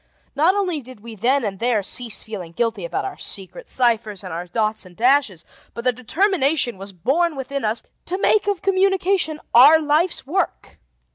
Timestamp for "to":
8.05-8.17